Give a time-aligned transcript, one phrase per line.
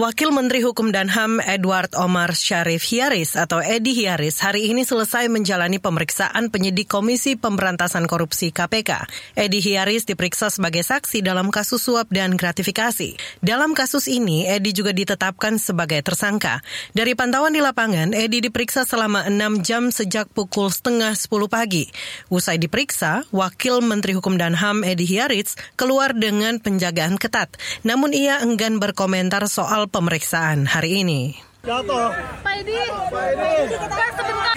[0.00, 5.28] Wakil Menteri Hukum dan HAM Edward Omar Syarif Hiaris atau Edi Hiaris hari ini selesai
[5.28, 9.04] menjalani pemeriksaan penyidik Komisi Pemberantasan Korupsi KPK.
[9.36, 13.12] Edi Hiaris diperiksa sebagai saksi dalam kasus suap dan gratifikasi.
[13.44, 16.64] Dalam kasus ini, Edi juga ditetapkan sebagai tersangka.
[16.96, 21.92] Dari pantauan di lapangan, Edi diperiksa selama 6 jam sejak pukul setengah 10 pagi.
[22.32, 27.52] Usai diperiksa, Wakil Menteri Hukum dan HAM Edi Hiaris keluar dengan penjagaan ketat.
[27.84, 31.34] Namun ia enggan berkomentar soal pemeriksaan hari ini.
[31.66, 32.08] Jatuh.
[32.40, 32.78] Pak Edi.
[33.12, 33.76] Pak Edi.
[33.76, 34.56] Pak sebentar.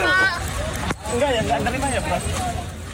[0.00, 0.32] Pak.
[1.10, 2.20] Enggak ya, enggak terima ya, Pak.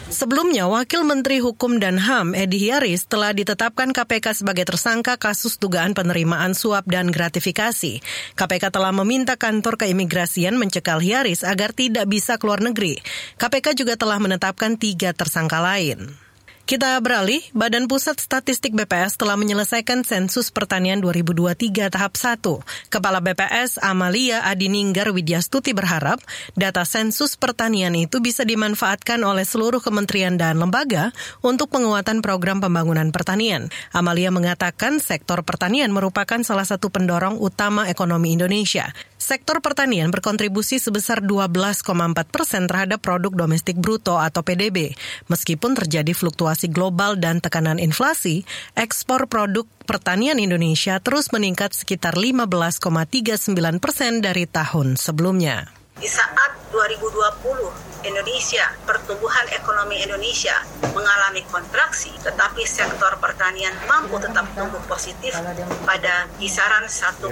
[0.07, 5.91] Sebelumnya, Wakil Menteri Hukum dan HAM Edi Hiaris telah ditetapkan KPK sebagai tersangka kasus dugaan
[5.91, 7.99] penerimaan suap dan gratifikasi.
[8.33, 13.03] KPK telah meminta kantor keimigrasian mencekal Hiaris agar tidak bisa keluar negeri.
[13.35, 16.26] KPK juga telah menetapkan tiga tersangka lain.
[16.67, 22.43] Kita beralih, Badan Pusat Statistik BPS telah menyelesaikan sensus pertanian 2023 tahap 1.
[22.91, 26.19] Kepala BPS Amalia Adininggar Widyastuti berharap
[26.59, 33.15] data sensus pertanian itu bisa dimanfaatkan oleh seluruh kementerian dan lembaga untuk penguatan program pembangunan
[33.15, 33.71] pertanian.
[33.95, 38.91] Amalia mengatakan sektor pertanian merupakan salah satu pendorong utama ekonomi Indonesia.
[39.15, 41.83] Sektor pertanian berkontribusi sebesar 12,4
[42.27, 44.95] persen terhadap produk domestik bruto atau PDB.
[45.31, 48.41] Meskipun terjadi fluktuasi global dan tekanan inflasi,
[48.73, 55.69] ekspor produk pertanian Indonesia terus meningkat sekitar 15,39 persen dari tahun sebelumnya.
[56.01, 60.55] Di saat 2020 Indonesia, pertumbuhan ekonomi Indonesia
[60.95, 65.35] mengalami kontraksi, tetapi sektor pertanian mampu tetap tumbuh positif
[65.83, 67.27] pada kisaran 1,8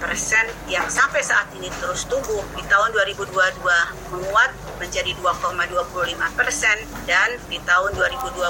[0.00, 3.36] persen yang sampai saat ini terus tumbuh di tahun 2022
[4.16, 8.40] menguat menjadi 2,25 persen dan di tahun 2023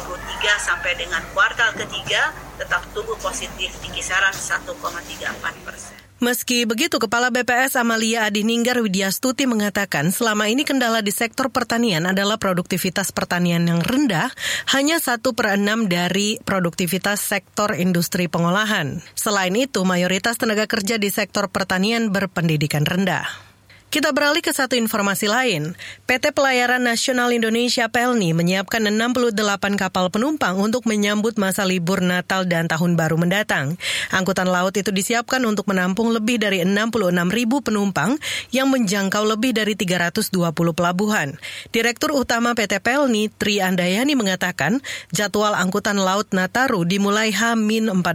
[0.63, 6.12] sampai dengan kuartal ketiga tetap tumbuh positif di kisaran 1,34 persen.
[6.23, 12.39] Meski begitu, Kepala BPS Amalia Adininggar Widyastuti mengatakan selama ini kendala di sektor pertanian adalah
[12.39, 14.31] produktivitas pertanian yang rendah,
[14.71, 19.03] hanya satu per enam dari produktivitas sektor industri pengolahan.
[19.19, 23.52] Selain itu, mayoritas tenaga kerja di sektor pertanian berpendidikan rendah.
[23.93, 25.77] Kita beralih ke satu informasi lain.
[26.09, 29.37] PT Pelayaran Nasional Indonesia PELNI menyiapkan 68
[29.77, 33.77] kapal penumpang untuk menyambut masa libur Natal dan Tahun Baru mendatang.
[34.09, 36.89] Angkutan laut itu disiapkan untuk menampung lebih dari 66
[37.37, 38.17] ribu penumpang
[38.49, 40.33] yang menjangkau lebih dari 320
[40.73, 41.37] pelabuhan.
[41.69, 44.81] Direktur Utama PT PELNI, Tri Andayani mengatakan,
[45.13, 48.09] jadwal angkutan laut Nataru dimulai H-14,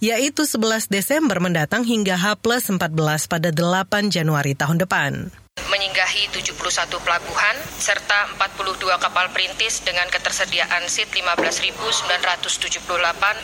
[0.00, 5.43] yaitu 11 Desember mendatang hingga H-14 pada 8 Januari tahun depan depan
[5.74, 6.54] menyinggahi 71
[7.02, 12.86] pelabuhan serta 42 kapal perintis dengan ketersediaan seat 15.978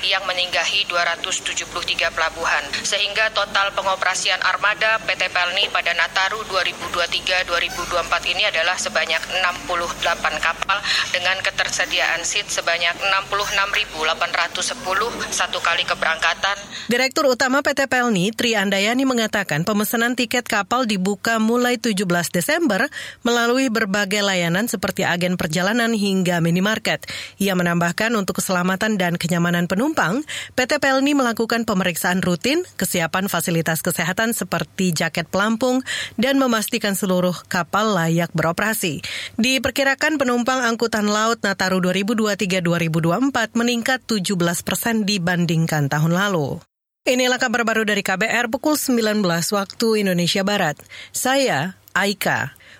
[0.06, 1.66] yang menyinggahi 273
[2.14, 2.62] pelabuhan.
[2.86, 10.78] Sehingga total pengoperasian armada PT Pelni pada Nataru 2023-2024 ini adalah sebanyak 68 kapal
[11.10, 12.94] dengan ketersediaan seat sebanyak
[13.34, 16.54] 66.810 satu kali keberangkatan.
[16.86, 22.88] Direktur Utama PT Pelni Tri Andayani mengatakan pemesanan tiket kapal dibuka mulai 17 Desember
[23.20, 27.04] melalui berbagai layanan seperti agen perjalanan hingga minimarket.
[27.36, 30.24] Ia menambahkan untuk keselamatan dan kenyamanan penumpang,
[30.56, 35.84] PT Pelni melakukan pemeriksaan rutin, kesiapan fasilitas kesehatan seperti jaket pelampung,
[36.16, 39.04] dan memastikan seluruh kapal layak beroperasi.
[39.36, 44.32] Diperkirakan penumpang angkutan laut Nataru 2023-2024 meningkat 17
[44.64, 46.69] persen dibandingkan tahun lalu.
[47.10, 50.78] Inilah kabar baru dari KBR pukul 19 waktu Indonesia Barat.
[51.10, 52.54] Saya Aika.